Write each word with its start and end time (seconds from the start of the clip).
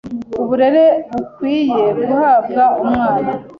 ku 0.33 0.41
burere 0.47 0.85
bukwiye 1.11 1.85
guhabwa 2.07 2.63
umwana, 2.83 3.29